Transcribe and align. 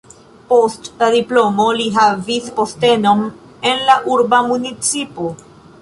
Post 0.51 0.87
la 1.01 1.09
diplomo 1.15 1.67
li 1.81 1.85
havis 1.99 2.49
postenon 2.57 3.23
en 3.73 3.87
la 3.91 4.01
urba 4.17 4.45
municipo. 4.51 5.33